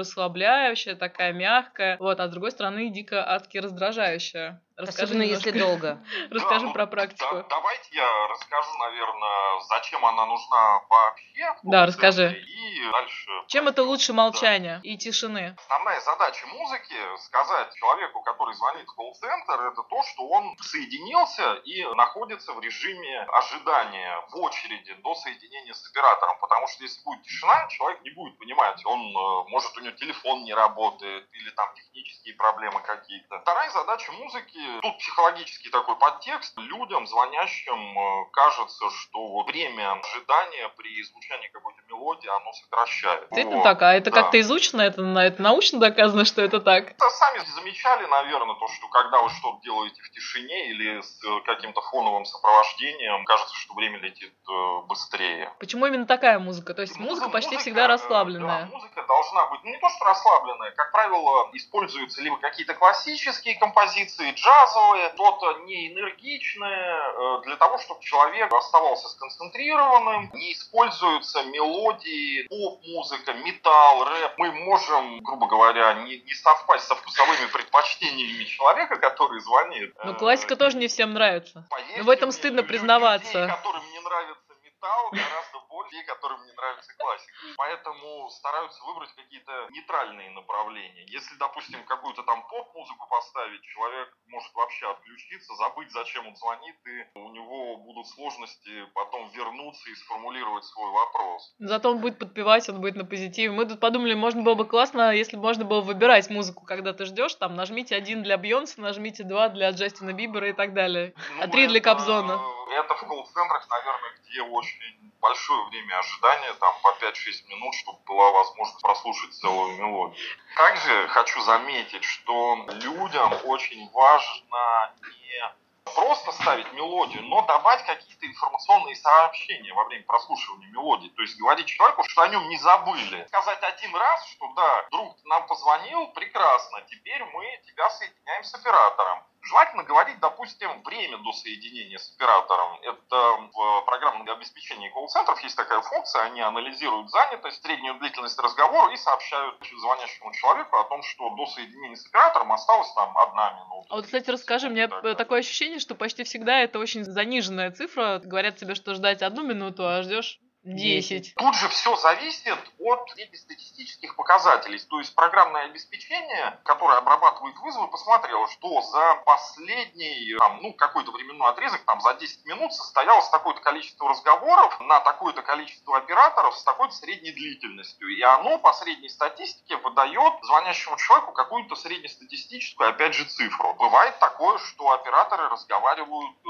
расслабляющая, 0.68 0.94
такая 0.94 1.32
мягкая, 1.32 1.96
вот, 1.98 2.20
а 2.20 2.28
с 2.28 2.30
другой 2.30 2.50
стороны, 2.50 2.90
дико 2.90 3.24
адски 3.26 3.58
раздражающая. 3.58 4.60
Расскажи 4.78 5.04
Особенно 5.04 5.22
если 5.24 5.50
немножко. 5.50 5.68
долго. 5.80 6.04
Расскажи 6.30 6.60
Да, 6.60 6.66
ну, 6.66 6.72
про 6.72 6.86
практику. 6.86 7.34
да- 7.34 7.42
давайте 7.50 7.88
я 7.96 8.26
расскажу, 8.28 8.70
наверное, 8.78 9.60
зачем 9.68 10.04
она 10.06 10.24
нужна 10.26 10.80
вообще. 10.88 11.54
Да, 11.64 11.86
расскажи. 11.86 12.30
И 12.46 12.90
дальше. 12.92 13.30
Чем 13.48 13.66
это 13.68 13.82
лучше 13.82 14.08
Да. 14.12 14.14
молчания 14.18 14.80
и 14.84 14.96
тишины? 14.96 15.56
Основная 15.58 16.00
задача 16.00 16.46
музыки 16.46 16.94
сказать 17.24 17.74
человеку, 17.74 18.22
который 18.22 18.54
звонит 18.54 18.86
в 18.88 18.94
колл-центр, 18.94 19.60
это 19.72 19.82
то, 19.82 20.02
что 20.04 20.28
он 20.28 20.56
соединился 20.60 21.54
и 21.64 21.82
находится 21.94 22.52
в 22.52 22.60
режиме 22.60 23.20
ожидания 23.32 24.24
в 24.30 24.36
очереди 24.36 24.94
до 25.02 25.14
соединения 25.16 25.74
с 25.74 25.90
оператором. 25.90 26.38
Потому 26.40 26.68
что 26.68 26.84
если 26.84 27.02
будет 27.02 27.22
тишина, 27.24 27.66
человек 27.68 28.00
не 28.02 28.10
будет 28.10 28.38
понимать, 28.38 28.80
он 28.86 29.00
э, 29.00 29.48
может 29.48 29.76
у 29.76 29.80
него 29.80 29.96
телефон 29.96 30.44
не 30.44 30.54
работает 30.54 31.26
или 31.32 31.50
там 31.50 31.74
технические 31.74 32.34
проблемы 32.34 32.80
какие-то. 32.82 33.40
Вторая 33.40 33.70
задача 33.70 34.12
музыки 34.12 34.67
тут 34.82 34.98
психологический 34.98 35.70
такой 35.70 35.96
подтекст. 35.96 36.56
Людям, 36.58 37.06
звонящим, 37.06 37.98
э, 37.98 38.30
кажется, 38.32 38.84
что 38.90 39.28
вот 39.28 39.46
время 39.48 39.92
ожидания 39.92 40.68
при 40.76 41.02
звучании 41.02 41.48
какой-то 41.48 41.80
мелодии, 41.88 42.28
оно 42.28 42.52
сокращает. 42.52 43.20
Действительно 43.30 43.56
вот. 43.56 43.64
так, 43.64 43.82
а 43.82 43.94
это 43.94 44.10
Да. 44.10 44.22
как-то 44.22 44.40
изучено, 44.40 44.82
это, 44.82 45.02
на- 45.02 45.24
это 45.26 45.42
научно 45.42 45.78
доказано, 45.80 46.24
что 46.24 46.42
это 46.42 46.60
так? 46.60 46.90
Это 46.92 47.10
Сами 47.10 47.38
замечали, 47.56 48.06
наверное, 48.06 48.54
то, 48.54 48.68
что 48.68 48.88
когда 48.88 49.22
вы 49.22 49.30
что-то 49.30 49.60
делаете 49.62 50.00
в 50.02 50.10
тишине 50.10 50.70
или 50.70 51.00
с 51.00 51.24
э, 51.24 51.40
каким-то 51.46 51.80
фоновым 51.80 52.24
сопровождением, 52.24 53.24
кажется, 53.24 53.54
что 53.56 53.74
время 53.74 53.98
летит 53.98 54.32
э, 54.48 54.78
быстрее. 54.86 55.52
Почему 55.58 55.86
именно 55.86 56.06
такая 56.06 56.38
музыка? 56.38 56.74
То 56.74 56.82
есть 56.82 56.98
музыка 56.98 57.28
почти 57.30 57.56
всегда 57.58 57.84
э, 57.84 57.86
расслабленная. 57.88 58.62
Да, 58.62 58.66
музыка 58.66 59.02
должна 59.06 59.46
быть, 59.48 59.60
ну 59.64 59.70
не 59.70 59.78
то 59.78 59.88
что 59.88 60.04
расслабленная, 60.04 60.70
как 60.72 60.92
правило, 60.92 61.50
используются 61.52 62.22
либо 62.22 62.38
какие-то 62.38 62.74
классические 62.74 63.56
композиции, 63.58 64.32
джазовые, 64.32 64.57
что-то 64.66 65.60
не 65.64 65.92
энергичное, 65.92 67.12
э, 67.12 67.40
для 67.44 67.56
того, 67.56 67.78
чтобы 67.78 68.00
человек 68.02 68.52
оставался 68.52 69.08
сконцентрированным. 69.08 70.30
Не 70.32 70.52
используются 70.52 71.42
мелодии, 71.44 72.46
поп-музыка, 72.48 73.32
металл, 73.34 74.04
рэп. 74.04 74.32
Мы 74.38 74.52
можем, 74.52 75.18
грубо 75.18 75.46
говоря, 75.46 75.94
не, 75.94 76.18
не 76.18 76.34
совпасть 76.34 76.86
со 76.86 76.94
вкусовыми 76.94 77.46
предпочтениями 77.52 78.44
человека, 78.44 78.96
который 78.96 79.40
звонит. 79.40 79.94
Но 80.04 80.12
Э, 80.12 80.14
классика 80.14 80.56
тоже 80.56 80.76
не 80.76 80.88
всем 80.88 81.12
нравится. 81.12 81.66
Поверьте 81.70 81.98
Ну, 81.98 82.04
в 82.04 82.10
этом 82.10 82.32
стыдно 82.32 82.62
признаваться. 82.62 83.40
Людей, 83.40 83.56
которым 83.56 83.82
не 83.92 84.00
нравится 84.00 84.54
металл, 84.64 85.10
гораздо 85.10 85.58
людей, 85.88 86.04
которым 86.04 86.44
не 86.44 86.52
нравится 86.52 86.92
классика. 86.96 87.32
Поэтому 87.56 88.28
стараются 88.30 88.82
выбрать 88.84 89.12
какие-то 89.14 89.68
нейтральные 89.70 90.30
направления. 90.30 91.04
Если, 91.06 91.34
допустим, 91.36 91.82
какую-то 91.84 92.22
там 92.22 92.46
поп-музыку 92.48 93.06
поставить, 93.08 93.62
человек 93.62 94.08
может 94.28 94.52
вообще 94.54 94.90
отключиться, 94.90 95.54
забыть, 95.56 95.90
зачем 95.92 96.26
он 96.28 96.36
звонит, 96.36 96.76
и 96.86 97.18
у 97.18 97.30
него 97.30 97.76
будут 97.78 98.06
сложности 98.08 98.86
потом 98.94 99.28
вернуться 99.30 99.90
и 99.90 99.94
сформулировать 99.94 100.64
свой 100.64 100.90
вопрос. 100.92 101.54
Зато 101.58 101.90
он 101.90 102.00
будет 102.00 102.18
подпевать, 102.18 102.68
он 102.68 102.80
будет 102.80 102.96
на 102.96 103.04
позитиве. 103.04 103.50
Мы 103.50 103.66
тут 103.66 103.80
подумали, 103.80 104.14
можно 104.14 104.42
было 104.42 104.54
бы 104.54 104.66
классно, 104.66 105.12
если 105.12 105.36
бы 105.36 105.42
можно 105.42 105.64
было 105.64 105.80
выбирать 105.80 106.28
музыку, 106.30 106.64
когда 106.64 106.92
ты 106.92 107.04
ждешь, 107.04 107.34
там, 107.34 107.56
нажмите 107.56 107.96
один 107.96 108.22
для 108.22 108.36
Бьонса, 108.36 108.80
нажмите 108.80 109.24
два 109.24 109.48
для 109.48 109.70
Джастина 109.70 110.12
Бибера 110.12 110.48
и 110.50 110.52
так 110.52 110.74
далее. 110.74 111.14
Ну, 111.36 111.42
А 111.42 111.48
три 111.48 111.66
для 111.66 111.78
это- 111.78 111.88
Кобзона. 111.90 112.38
Это 112.70 112.94
в 112.94 113.00
колл-центрах, 113.06 113.66
наверное, 113.70 114.10
где 114.20 114.42
очень 114.42 115.07
большое 115.20 115.64
время 115.68 115.98
ожидания, 115.98 116.52
там 116.54 116.74
по 116.82 116.88
5-6 117.04 117.48
минут, 117.48 117.74
чтобы 117.74 117.98
была 118.06 118.30
возможность 118.30 118.80
прослушать 118.82 119.34
целую 119.34 119.76
мелодию. 119.76 120.16
Также 120.56 121.08
хочу 121.08 121.40
заметить, 121.42 122.04
что 122.04 122.66
людям 122.68 123.32
очень 123.44 123.88
важно 123.90 124.94
не 125.00 125.67
просто 125.94 126.32
ставить 126.32 126.72
мелодию, 126.72 127.22
но 127.24 127.42
давать 127.42 127.84
какие-то 127.84 128.26
информационные 128.26 128.96
сообщения 128.96 129.72
во 129.74 129.84
время 129.84 130.04
прослушивания 130.04 130.68
мелодии. 130.68 131.08
То 131.08 131.22
есть 131.22 131.38
говорить 131.38 131.66
человеку, 131.66 132.04
что 132.06 132.22
о 132.22 132.28
нем 132.28 132.48
не 132.48 132.58
забыли. 132.58 133.26
Сказать 133.28 133.62
один 133.62 133.94
раз, 133.94 134.26
что 134.28 134.52
да, 134.54 134.86
друг 134.90 135.16
нам 135.24 135.46
позвонил, 135.46 136.08
прекрасно, 136.08 136.82
теперь 136.82 137.24
мы 137.24 137.60
тебя 137.66 137.90
соединяем 137.90 138.44
с 138.44 138.54
оператором. 138.54 139.24
Желательно 139.40 139.84
говорить, 139.84 140.18
допустим, 140.18 140.82
время 140.82 141.16
до 141.18 141.32
соединения 141.32 141.96
с 141.96 142.12
оператором. 142.14 142.80
Это 142.82 143.50
в 143.52 143.82
программном 143.82 144.28
обеспечении 144.28 144.88
колл-центров 144.90 145.40
есть 145.42 145.56
такая 145.56 145.80
функция, 145.80 146.22
они 146.22 146.40
анализируют 146.40 147.08
занятость, 147.10 147.62
среднюю 147.62 147.94
длительность 147.98 148.38
разговора 148.38 148.92
и 148.92 148.96
сообщают 148.96 149.56
звонящему 149.80 150.32
человеку 150.34 150.76
о 150.76 150.84
том, 150.84 151.02
что 151.02 151.30
до 151.30 151.46
соединения 151.46 151.96
с 151.96 152.06
оператором 152.06 152.52
осталось 152.52 152.92
там 152.92 153.16
одна 153.16 153.50
минута. 153.52 153.86
А 153.90 153.96
вот, 153.96 154.04
кстати, 154.06 154.28
расскажи, 154.28 154.68
мне 154.68 154.88
так 154.88 155.02
далее. 155.02 155.16
такое 155.16 155.40
ощущение, 155.40 155.77
что 155.78 155.94
почти 155.94 156.24
всегда 156.24 156.60
это 156.60 156.78
очень 156.78 157.04
заниженная 157.04 157.70
цифра. 157.70 158.20
Говорят 158.24 158.56
тебе, 158.56 158.74
что 158.74 158.94
ждать 158.94 159.22
одну 159.22 159.42
минуту, 159.42 159.88
а 159.88 160.02
ждешь 160.02 160.40
десять. 160.74 161.34
Тут 161.36 161.54
же 161.54 161.68
все 161.68 161.96
зависит 161.96 162.58
от 162.78 163.10
среднестатистических 163.10 164.16
показателей. 164.16 164.78
То 164.78 164.98
есть 164.98 165.14
программное 165.14 165.64
обеспечение, 165.66 166.58
которое 166.64 166.98
обрабатывает 166.98 167.56
вызовы, 167.58 167.88
посмотрело, 167.88 168.48
что 168.48 168.80
за 168.82 169.22
последний 169.24 170.36
там, 170.38 170.60
ну, 170.62 170.72
какой-то 170.72 171.10
временной 171.10 171.50
отрезок, 171.50 171.82
там, 171.84 172.00
за 172.00 172.14
10 172.14 172.44
минут 172.46 172.72
состоялось 172.72 173.28
такое-то 173.30 173.60
количество 173.60 174.08
разговоров 174.08 174.78
на 174.80 175.00
такое-то 175.00 175.42
количество 175.42 175.96
операторов 175.96 176.56
с 176.56 176.62
такой-то 176.64 176.94
средней 176.94 177.32
длительностью. 177.32 178.08
И 178.08 178.22
оно 178.22 178.58
по 178.58 178.72
средней 178.72 179.08
статистике 179.08 179.76
выдает 179.76 180.34
звонящему 180.42 180.96
человеку 180.96 181.32
какую-то 181.32 181.76
среднестатистическую, 181.76 182.90
опять 182.90 183.14
же, 183.14 183.24
цифру. 183.24 183.74
Бывает 183.74 184.18
такое, 184.18 184.58
что 184.58 184.92
операторы 184.92 185.48
разговаривают 185.48 186.36
э, 186.44 186.48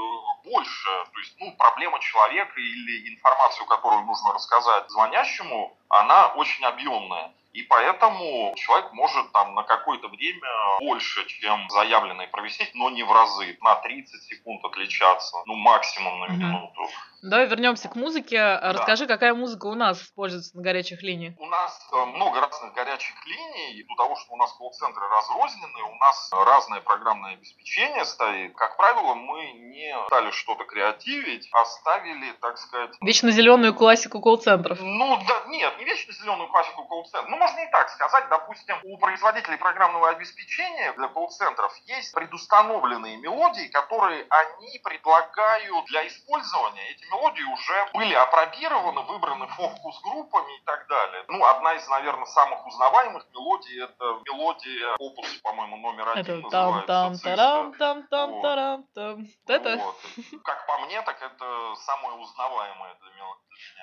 больше. 0.49 0.89
То 1.13 1.19
есть, 1.19 1.35
ну, 1.39 1.55
проблема 1.57 1.99
человека 1.99 2.59
или 2.59 3.13
информацию, 3.13 3.65
которую 3.65 4.03
нужно 4.03 4.33
рассказать 4.33 4.89
звонящему, 4.89 5.77
она 5.89 6.27
очень 6.27 6.65
объемная. 6.65 7.33
И 7.53 7.63
поэтому 7.63 8.53
человек 8.55 8.93
может 8.93 9.31
там 9.31 9.55
на 9.55 9.63
какое-то 9.63 10.07
время 10.07 10.49
больше, 10.79 11.25
чем 11.25 11.67
заявленное 11.69 12.27
провисеть, 12.27 12.75
но 12.75 12.89
не 12.89 13.03
в 13.03 13.11
разы. 13.11 13.57
На 13.61 13.75
30 13.75 14.23
секунд 14.23 14.63
отличаться, 14.63 15.35
ну 15.45 15.55
максимум 15.55 16.19
на 16.19 16.27
минуту. 16.27 16.87
Давай 17.21 17.47
вернемся 17.47 17.89
к 17.89 17.95
музыке. 17.95 18.59
Расскажи, 18.61 19.05
какая 19.05 19.33
музыка 19.33 19.65
у 19.65 19.75
нас 19.75 20.01
используется 20.01 20.55
на 20.55 20.63
горячих 20.63 21.03
линиях. 21.03 21.33
У 21.37 21.45
нас 21.47 21.79
э, 21.91 22.05
много 22.05 22.39
разных 22.39 22.73
горячих 22.73 23.15
линий, 23.25 23.79
и 23.79 23.85
у 23.89 23.95
того, 23.95 24.15
что 24.15 24.33
у 24.33 24.37
нас 24.37 24.53
колл-центры 24.53 25.03
разрознены, 25.07 25.83
у 25.83 25.95
нас 25.95 26.31
разное 26.31 26.79
программное 26.81 27.33
обеспечение 27.33 28.05
стоит. 28.05 28.55
Как 28.55 28.77
правило, 28.77 29.15
мы 29.15 29.51
не 29.51 29.93
стали 30.07 30.31
что-то 30.31 30.63
креативить, 30.63 31.49
а 31.51 31.65
ставили, 31.65 32.31
так 32.41 32.57
сказать, 32.57 32.95
Вечно 33.01 33.31
зеленую 33.31 33.73
классику 33.73 34.21
колл-центров. 34.21 34.79
Ну, 34.81 35.19
да, 35.27 35.43
нет, 35.47 35.77
не 35.77 35.85
вечно 35.85 36.13
зеленую 36.13 36.47
классику 36.49 36.85
колл-центра. 36.85 37.29
Ну, 37.29 37.37
можно 37.37 37.59
и 37.59 37.71
так 37.71 37.89
сказать. 37.89 38.29
Допустим, 38.29 38.77
у 38.83 38.97
производителей 38.97 39.57
программного 39.57 40.09
обеспечения 40.09 40.93
для 40.93 41.09
колл-центров 41.09 41.75
есть 41.85 42.13
предустановленные 42.13 43.17
мелодии, 43.17 43.67
которые 43.67 44.25
они 44.29 44.79
предлагают 44.79 45.85
для 45.87 46.07
использования. 46.07 46.91
Эти 46.91 47.08
мелодии 47.11 47.53
уже 47.53 47.87
были 47.93 48.13
опробированы, 48.13 49.01
выбраны 49.01 49.47
фокус-группами 49.47 50.57
и 50.57 50.63
так 50.65 50.87
далее. 50.87 51.23
Ну, 51.27 51.45
одна 51.45 51.73
из, 51.75 51.87
наверное, 51.87 52.25
самых 52.25 52.65
узнаваемых 52.67 53.25
мелодий 53.33 53.83
это 53.83 54.21
мелодия 54.25 54.95
опус, 54.99 55.27
по-моему, 55.43 55.77
номер 55.77 56.09
один 56.09 56.39
Это 56.39 56.49
там 56.49 56.85
там 56.85 57.73
там 57.73 58.07
там 58.07 58.31
Вот. 58.31 58.41
тарам 58.41 58.83
там. 58.93 59.15
Вот 59.17 59.49
Это. 59.49 59.77
Вот. 59.77 59.95
Как 60.43 60.65
по 60.65 60.79
мне, 60.85 61.01
так 61.01 61.21
это 61.21 61.75
самое 61.75 62.19
узнаваемое 62.19 62.95
для 63.01 63.09
меня. 63.11 63.25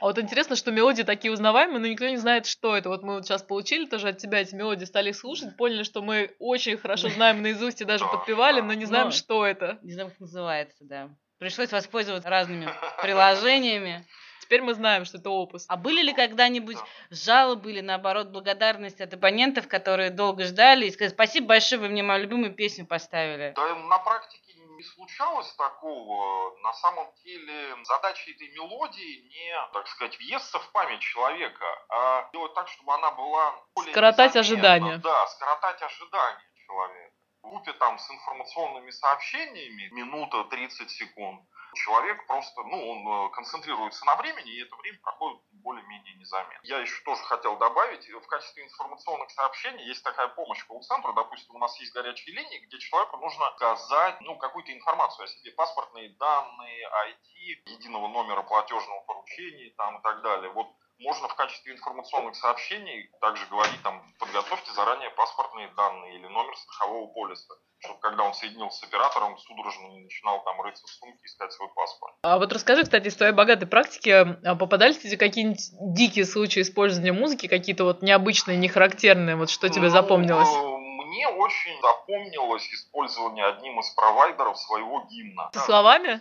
А 0.00 0.06
вот 0.06 0.18
интересно, 0.18 0.56
что 0.56 0.70
мелодии 0.70 1.02
такие 1.02 1.32
узнаваемые, 1.32 1.78
но 1.78 1.86
никто 1.86 2.08
не 2.08 2.16
знает, 2.16 2.46
что 2.46 2.76
это. 2.76 2.88
Вот 2.88 3.02
мы 3.02 3.14
вот 3.14 3.26
сейчас 3.26 3.42
получили 3.42 3.86
тоже 3.86 4.08
от 4.08 4.18
тебя 4.18 4.40
эти 4.40 4.54
мелодии, 4.54 4.84
стали 4.84 5.10
их 5.10 5.16
слушать, 5.16 5.56
поняли, 5.56 5.82
что 5.82 6.02
мы 6.02 6.34
очень 6.38 6.76
хорошо 6.78 7.08
знаем 7.08 7.42
наизусть 7.42 7.80
и 7.80 7.84
даже 7.84 8.04
Да, 8.04 8.10
подпевали, 8.10 8.60
но 8.60 8.72
не 8.72 8.86
знаем, 8.86 9.10
что 9.10 9.44
это. 9.44 9.78
Не 9.82 9.92
знаю, 9.92 10.10
как 10.10 10.20
называется, 10.20 10.84
да. 10.84 11.10
Пришлось 11.38 11.70
воспользоваться 11.72 12.30
разными 12.30 12.66
приложениями. 13.02 14.04
Теперь 14.40 14.62
мы 14.62 14.74
знаем, 14.74 15.04
что 15.04 15.18
это 15.18 15.28
опус. 15.28 15.66
А 15.68 15.76
были 15.76 16.02
ли 16.02 16.12
когда-нибудь 16.14 16.76
Да. 16.76 16.84
жалобы 17.10 17.70
или, 17.72 17.80
наоборот, 17.80 18.28
благодарность 18.28 19.00
от 19.00 19.12
абонентов, 19.12 19.66
которые 19.66 20.10
долго 20.10 20.44
ждали 20.44 20.86
и 20.86 20.90
сказали, 20.92 21.12
спасибо 21.12 21.48
большое, 21.48 21.80
вы 21.80 21.88
мне 21.88 22.02
мою 22.04 22.22
любимую 22.22 22.54
песню 22.54 22.86
поставили? 22.86 23.52
Да 23.56 23.74
на 23.74 23.98
практике 23.98 24.54
не 24.54 24.82
случалось 24.84 25.52
такого. 25.54 26.56
На 26.62 26.72
самом 26.74 27.08
деле 27.24 27.74
задача 27.84 28.30
этой 28.30 28.48
мелодии 28.52 29.26
не, 29.28 29.52
так 29.72 29.88
сказать, 29.88 30.16
въесться 30.18 30.58
в 30.60 30.70
память 30.70 31.00
человека, 31.00 31.64
а 31.88 32.30
делать 32.32 32.54
так, 32.54 32.68
чтобы 32.68 32.94
она 32.94 33.10
была 33.10 33.52
более 33.74 33.90
Скоротать 33.92 34.34
незаметна. 34.36 34.40
ожидания. 34.74 34.98
Да, 34.98 35.26
скоротать 35.26 35.82
ожидания 35.82 36.44
человека. 36.66 37.05
Группе 37.48 37.72
там 37.74 37.96
с 37.96 38.10
информационными 38.10 38.90
сообщениями 38.90 39.88
минута 39.92 40.42
30 40.44 40.90
секунд. 40.90 41.40
Человек 41.74 42.26
просто, 42.26 42.60
ну, 42.64 42.90
он 42.90 43.06
э, 43.06 43.30
концентрируется 43.34 44.04
на 44.04 44.16
времени, 44.16 44.50
и 44.50 44.62
это 44.62 44.74
время 44.76 44.98
проходит 45.00 45.40
более-менее 45.52 46.14
незаметно. 46.14 46.58
Я 46.64 46.78
еще 46.78 47.00
тоже 47.04 47.22
хотел 47.22 47.56
добавить, 47.56 48.08
в 48.08 48.26
качестве 48.26 48.64
информационных 48.64 49.30
сообщений 49.30 49.84
есть 49.86 50.02
такая 50.02 50.28
помощь 50.28 50.64
колл-центру. 50.64 51.12
Допустим, 51.12 51.54
у 51.54 51.58
нас 51.58 51.78
есть 51.78 51.92
горячие 51.92 52.34
линии, 52.34 52.66
где 52.66 52.78
человеку 52.80 53.18
нужно 53.18 53.52
сказать, 53.56 54.20
ну, 54.22 54.36
какую-то 54.38 54.72
информацию 54.72 55.24
о 55.24 55.28
себе, 55.28 55.52
паспортные 55.52 56.16
данные, 56.18 56.88
IT, 57.08 57.70
единого 57.70 58.08
номера 58.08 58.42
платежного 58.42 59.02
поручения 59.02 59.72
там 59.76 59.98
и 59.98 60.02
так 60.02 60.22
далее. 60.22 60.50
Вот 60.50 60.66
можно 60.98 61.28
в 61.28 61.34
качестве 61.34 61.74
информационных 61.74 62.36
сообщений 62.36 63.10
также 63.20 63.44
говорить, 63.46 63.82
там, 63.82 64.02
подготовьте 64.18 64.72
заранее 64.72 65.10
паспортные 65.10 65.68
данные 65.76 66.16
или 66.16 66.26
номер 66.26 66.56
страхового 66.56 67.06
полиса, 67.12 67.54
чтобы 67.80 68.00
когда 68.00 68.24
он 68.24 68.34
соединился 68.34 68.80
с 68.80 68.88
оператором, 68.88 69.38
судорожно 69.38 69.88
не 69.88 70.04
начинал 70.04 70.42
там 70.44 70.60
рыться 70.62 70.86
в 70.86 70.90
сумке 70.90 71.24
искать 71.24 71.52
свой 71.52 71.68
паспорт. 71.74 72.14
А 72.22 72.38
вот 72.38 72.52
расскажи, 72.52 72.84
кстати, 72.84 73.08
из 73.08 73.16
твоей 73.16 73.32
богатой 73.32 73.68
практики, 73.68 74.10
а 74.10 74.54
попадались 74.54 74.98
тебе 74.98 75.16
какие-нибудь 75.16 75.94
дикие 75.94 76.24
случаи 76.24 76.62
использования 76.62 77.12
музыки, 77.12 77.46
какие-то 77.46 77.84
вот 77.84 78.02
необычные, 78.02 78.56
нехарактерные, 78.56 79.36
вот 79.36 79.50
что 79.50 79.68
тебе 79.68 79.88
Ну, 79.88 79.90
запомнилось? 79.90 80.48
Мне 80.48 80.76
мне 81.16 81.28
очень 81.28 81.80
запомнилось 81.80 82.68
использование 82.72 83.46
одним 83.46 83.80
из 83.80 83.88
провайдеров 83.90 84.58
своего 84.58 85.02
гимна. 85.10 85.50
Со 85.52 85.60
словами? 85.60 86.20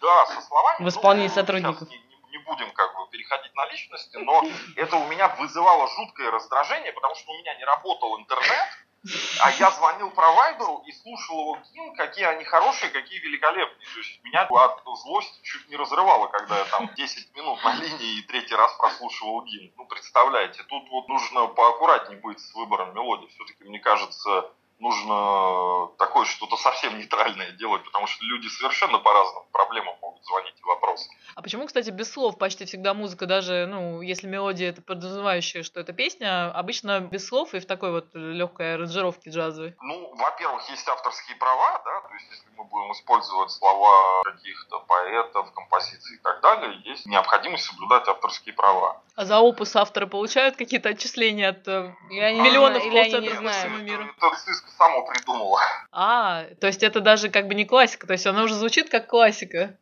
Да, 0.00 0.26
со 0.26 0.40
словами. 0.42 0.84
В 0.84 0.88
исполнении 0.88 1.28
ну, 1.28 1.34
сотрудников. 1.34 1.88
Не, 1.88 1.98
не 2.36 2.44
будем 2.44 2.70
как 2.72 2.94
бы 2.96 3.08
переходить 3.10 3.54
на 3.54 3.66
личности, 3.66 4.16
но 4.16 4.44
это 4.76 4.96
у 4.96 5.06
меня 5.06 5.28
вызывало 5.28 5.88
жуткое 5.88 6.30
раздражение, 6.30 6.92
потому 6.92 7.14
что 7.14 7.32
у 7.32 7.38
меня 7.38 7.54
не 7.54 7.64
работал 7.64 8.18
интернет, 8.18 8.68
а 9.40 9.50
я 9.52 9.70
звонил 9.70 10.10
провайдеру 10.10 10.82
и 10.86 10.92
слушал 10.92 11.40
его 11.40 11.58
гимн, 11.72 11.94
какие 11.94 12.24
они 12.24 12.44
хорошие, 12.44 12.90
какие 12.90 13.20
великолепные. 13.20 13.86
То 13.86 13.98
есть 13.98 14.24
меня 14.24 14.42
от 14.42 14.82
злости 15.04 15.40
чуть 15.42 15.68
не 15.68 15.76
разрывало, 15.76 16.26
когда 16.26 16.58
я 16.58 16.64
там 16.64 16.90
10 16.94 17.36
минут 17.36 17.62
на 17.62 17.74
линии 17.74 18.18
и 18.18 18.22
третий 18.22 18.54
раз 18.54 18.74
прослушивал 18.74 19.44
гимн. 19.44 19.72
Ну, 19.76 19.86
представляете, 19.86 20.62
тут 20.64 20.88
вот 20.90 21.08
нужно 21.08 21.46
поаккуратнее 21.46 22.18
быть 22.18 22.40
с 22.40 22.54
выбором 22.54 22.94
мелодии. 22.94 23.28
Все-таки, 23.28 23.64
мне 23.64 23.78
кажется, 23.78 24.50
нужно 24.78 25.88
такое 25.98 26.24
что-то 26.24 26.56
совсем 26.56 26.98
нейтральное 26.98 27.52
делать, 27.52 27.82
потому 27.84 28.06
что 28.06 28.24
люди 28.24 28.48
совершенно 28.48 28.98
по 28.98 29.12
разным 29.12 29.44
проблемам 29.52 29.94
могут 30.02 30.24
звонить 30.24 30.54
и 30.58 30.64
вопросы. 30.64 31.08
А 31.34 31.42
почему, 31.42 31.66
кстати, 31.66 31.90
без 31.90 32.12
слов 32.12 32.38
почти 32.38 32.64
всегда 32.64 32.94
музыка, 32.94 33.26
даже, 33.26 33.66
ну, 33.66 34.00
если 34.00 34.26
мелодия 34.26 34.70
это 34.70 34.82
подразумевающая, 34.82 35.62
что 35.62 35.80
это 35.80 35.92
песня, 35.92 36.50
обычно 36.50 37.00
без 37.00 37.26
слов 37.26 37.54
и 37.54 37.60
в 37.60 37.66
такой 37.66 37.92
вот 37.92 38.06
легкой 38.14 38.74
аранжировке 38.74 39.30
джазовой? 39.30 39.74
Ну, 39.80 40.14
во-первых, 40.14 40.68
есть 40.70 40.86
авторские 40.88 41.36
права, 41.36 41.80
да, 41.84 42.00
то 42.00 42.14
есть 42.14 42.26
если 42.30 42.46
мы 42.56 42.64
будем 42.64 42.92
использовать 42.92 43.50
слова 43.50 44.22
каких-то 44.24 44.80
поэтов, 44.80 45.52
композиций 45.52 46.16
и 46.16 46.20
так 46.20 46.40
далее, 46.42 46.80
есть 46.84 47.06
необходимость 47.06 47.64
соблюдать 47.64 48.08
авторские 48.08 48.54
права. 48.54 49.02
А 49.14 49.24
за 49.24 49.38
опус 49.38 49.74
авторы 49.76 50.06
получают 50.06 50.56
какие-то 50.56 50.90
отчисления 50.90 51.50
от 51.50 51.66
э, 51.66 51.94
я 52.10 52.32
миллионов 52.32 52.84
не, 52.84 52.90
колл-центров 52.90 53.42
по 53.42 53.50
всему 53.50 53.78
миру? 53.78 54.04
Это, 54.04 54.26
это 54.26 54.36
Cisco 54.36 54.65
само 54.70 55.06
придумала. 55.06 55.60
А, 55.92 56.44
то 56.60 56.66
есть 56.66 56.82
это 56.82 57.00
даже 57.00 57.30
как 57.30 57.48
бы 57.48 57.54
не 57.54 57.64
классика, 57.64 58.06
то 58.06 58.12
есть 58.12 58.26
она 58.26 58.42
уже 58.42 58.54
звучит 58.54 58.90
как 58.90 59.06
классика. 59.08 59.78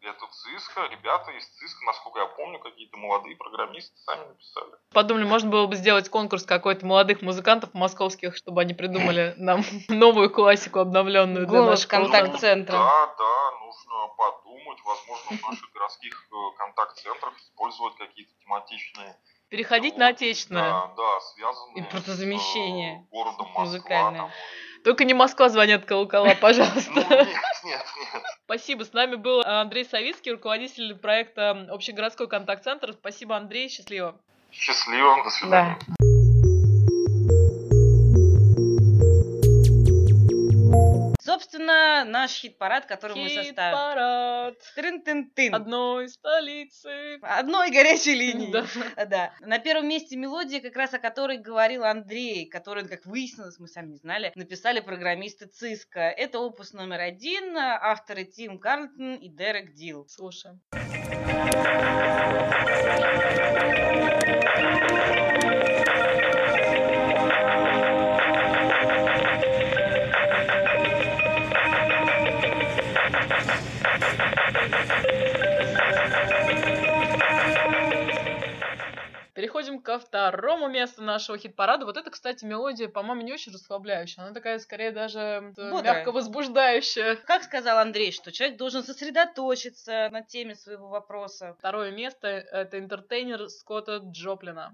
Это 0.00 0.24
Cisco, 0.26 0.88
ребята 0.88 1.32
из 1.32 1.44
Cisco, 1.44 1.84
насколько 1.84 2.20
я 2.20 2.26
помню, 2.26 2.60
какие-то 2.60 2.96
молодые 2.96 3.36
программисты 3.36 3.96
сами 3.98 4.28
написали. 4.28 4.70
Подумали, 4.92 5.24
можно 5.24 5.50
было 5.50 5.66
бы 5.66 5.74
сделать 5.74 6.08
конкурс 6.08 6.44
какой-то 6.44 6.86
молодых 6.86 7.20
музыкантов 7.20 7.74
московских, 7.74 8.36
чтобы 8.36 8.60
они 8.60 8.74
придумали 8.74 9.34
нам 9.38 9.62
новую 9.88 10.30
классику 10.30 10.78
обновленную 10.78 11.46
для 11.46 11.62
наших 11.62 11.88
контакт-центра. 11.88 12.72
Да, 12.72 13.14
да, 13.18 13.50
нужно 13.58 14.14
подумать, 14.16 14.78
возможно, 14.84 15.36
в 15.36 15.50
наших 15.50 15.70
городских 15.72 16.28
э, 16.30 16.58
контакт-центрах 16.58 17.36
использовать 17.36 17.96
какие-то 17.96 18.32
тематичные 18.44 19.16
Переходить 19.48 19.94
вот, 19.94 20.00
на 20.00 20.08
отечественное. 20.08 20.62
Да, 20.62 20.92
да, 20.96 21.20
связанные 21.20 21.80
Импортозамещение. 21.80 22.98
с 22.98 23.06
э, 23.06 23.10
городом 23.10 23.46
Москва. 23.46 23.64
Музыкальное. 23.64 24.20
Там, 24.20 24.30
только 24.84 25.04
не 25.04 25.14
Москва 25.14 25.48
звонят 25.48 25.84
колокола, 25.84 26.34
пожалуйста. 26.40 26.90
Ну, 26.94 27.00
нет, 27.00 27.28
нет, 27.64 27.84
нет. 28.14 28.22
Спасибо. 28.44 28.84
С 28.84 28.92
нами 28.92 29.16
был 29.16 29.42
Андрей 29.42 29.84
Савицкий, 29.84 30.32
руководитель 30.32 30.94
проекта 30.94 31.66
Общегородской 31.70 32.28
контакт-центр. 32.28 32.92
Спасибо, 32.92 33.36
Андрей. 33.36 33.68
Счастливо. 33.68 34.16
Счастливо. 34.52 35.22
До 35.24 35.30
свидания. 35.30 35.78
Да. 35.86 35.97
Собственно, 41.38 42.04
наш 42.04 42.32
хит-парад, 42.32 42.86
который 42.86 43.14
хит 43.14 43.22
мы 43.22 43.28
составим. 43.28 43.76
Хит-парад. 43.76 44.54
Трын-тын-тын. 44.74 45.54
Одной 45.54 46.08
столицы. 46.08 47.18
Одной 47.22 47.70
горячей 47.70 48.16
линии. 48.16 48.50
Да. 48.50 48.66
да. 49.06 49.32
На 49.38 49.60
первом 49.60 49.86
месте 49.88 50.16
мелодия, 50.16 50.60
как 50.60 50.74
раз 50.74 50.94
о 50.94 50.98
которой 50.98 51.38
говорил 51.38 51.84
Андрей, 51.84 52.46
которую, 52.46 52.88
как 52.88 53.06
выяснилось, 53.06 53.60
мы 53.60 53.68
сами 53.68 53.90
не 53.90 53.98
знали, 53.98 54.32
написали 54.34 54.80
программисты 54.80 55.46
Циска. 55.46 56.00
Это 56.00 56.40
опус 56.40 56.72
номер 56.72 57.02
один, 57.02 57.56
авторы 57.56 58.24
Тим 58.24 58.58
Карлтон 58.58 59.14
и 59.14 59.28
Дерек 59.28 59.74
Дил. 59.74 60.08
Слушаем. 60.08 60.60
Переходим 79.58 79.82
ко 79.82 79.98
второму 79.98 80.68
месту 80.68 81.02
нашего 81.02 81.36
хит-парада. 81.36 81.84
Вот 81.84 81.96
это, 81.96 82.10
кстати, 82.10 82.44
мелодия, 82.44 82.88
по-моему, 82.88 83.22
не 83.22 83.32
очень 83.32 83.52
расслабляющая. 83.52 84.22
Она 84.22 84.32
такая, 84.32 84.60
скорее, 84.60 84.92
даже 84.92 85.18
э, 85.18 85.70
Бодрая. 85.72 85.82
мягко 85.96 86.12
возбуждающая. 86.12 87.16
Как 87.16 87.42
сказал 87.42 87.78
Андрей, 87.78 88.12
что 88.12 88.30
человек 88.30 88.56
должен 88.56 88.84
сосредоточиться 88.84 90.10
на 90.12 90.22
теме 90.22 90.54
своего 90.54 90.86
вопроса. 90.86 91.56
Второе 91.58 91.90
место— 91.90 92.28
это 92.52 92.78
интертейнер 92.78 93.48
Скотта 93.48 93.96
Джоплина. 93.96 94.72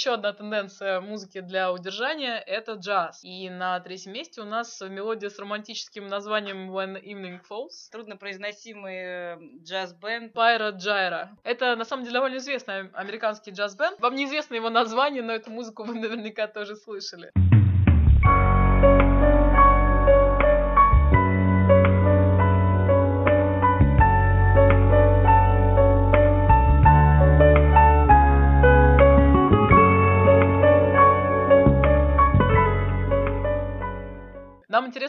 Еще 0.00 0.14
одна 0.14 0.32
тенденция 0.32 1.02
музыки 1.02 1.40
для 1.40 1.70
удержания— 1.70 2.38
это 2.46 2.72
джаз. 2.72 3.20
И 3.22 3.50
на 3.50 3.78
третьем 3.80 4.14
месте 4.14 4.40
у 4.40 4.46
нас 4.46 4.80
мелодия 4.80 5.28
с 5.28 5.38
романтическим 5.38 6.08
названием 6.08 6.74
When 6.74 6.98
Evening 7.04 7.40
Falls. 7.46 7.90
Труднопроизносимый 7.92 8.96
э, 8.96 9.38
джаз-бенд. 9.62 10.34
Pyra 10.34 10.74
Gyra. 10.74 11.28
Это, 11.44 11.76
на 11.76 11.84
самом 11.84 12.04
деле, 12.04 12.14
довольно 12.14 12.38
известный 12.38 12.88
американский 12.94 13.50
джаз-бенд. 13.50 14.00
Вам 14.00 14.14
неизвестно 14.14 14.54
его 14.54 14.70
название, 14.70 15.22
но 15.22 15.34
эту 15.34 15.50
музыку 15.50 15.84
вы 15.84 15.92
наверняка 15.92 16.46
тоже 16.46 16.76
слышали. 16.76 17.30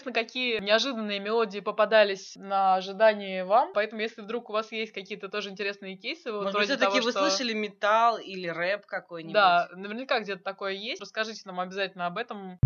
Интересно, 0.02 0.14
какие 0.14 0.60
неожиданные 0.60 1.20
мелодии 1.20 1.60
попадались 1.60 2.34
на 2.36 2.76
ожидание 2.76 3.46
вам. 3.46 3.72
Поэтому, 3.74 4.02
если 4.02 4.22
вдруг 4.22 4.50
у 4.50 4.54
вас 4.54 4.72
есть 4.72 4.92
какие-то 4.92 5.30
тоже 5.30 5.50
интересные 5.50 5.96
кейсы, 5.96 6.32
Может 6.32 6.54
быть, 6.54 6.66
все-таки 6.66 7.00
вы 7.00 7.12
что... 7.12 7.28
слышали 7.28 7.54
металл 7.54 8.18
или 8.18 8.48
рэп 8.48 8.86
какой-нибудь? 8.86 9.34
Да, 9.34 9.70
наверняка 9.74 10.20
где-то 10.20 10.44
такое 10.44 10.74
есть. 10.74 11.02
Расскажите 11.02 11.42
нам 11.46 11.60
обязательно 11.60 12.08
об 12.08 12.18
этом. 12.18 12.60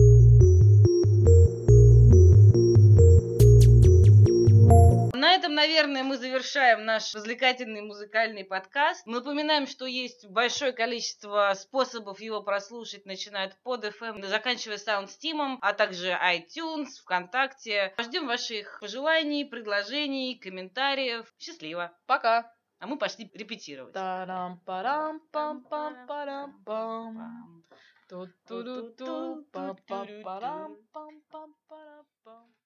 Наверное, 5.68 6.04
мы 6.04 6.18
завершаем 6.18 6.86
наш 6.86 7.16
развлекательный 7.16 7.82
музыкальный 7.82 8.44
подкаст. 8.44 9.02
Мы 9.08 9.16
напоминаем, 9.16 9.66
что 9.66 9.86
есть 9.86 10.28
большое 10.28 10.74
количество 10.74 11.52
способов 11.56 12.20
его 12.20 12.44
прослушать, 12.44 13.08
начиная 13.08 13.48
от 13.48 13.58
под 13.64 13.84
FM, 13.84 14.24
заканчивая 14.28 14.78
SoundSteam, 14.78 15.58
а 15.62 15.74
также 15.74 16.10
iTunes, 16.10 17.00
ВКонтакте. 17.02 17.96
Ждем 18.00 18.28
ваших 18.28 18.78
пожеланий, 18.80 19.44
предложений, 19.44 20.40
комментариев. 20.40 21.34
Счастливо. 21.40 21.92
Пока. 22.06 22.52
А 22.80 22.86
мы 22.86 23.00
пошли 23.00 23.32
репетировать. 23.34 23.94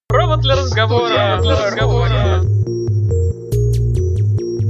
Провод 0.10 0.42
для 0.42 0.56
разговора. 0.56 1.40
Для 1.42 1.66
разговора. 1.66 2.79